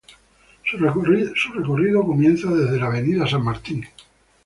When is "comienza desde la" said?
2.03-2.87